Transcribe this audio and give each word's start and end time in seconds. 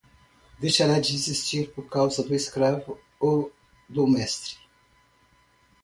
Deixará 0.59 0.99
de 0.99 1.13
existir 1.15 1.71
por 1.75 1.87
causa 1.87 2.23
do 2.23 2.33
escravo 2.33 2.97
ou 3.19 3.53
do 3.87 4.07
mestre. 4.07 4.57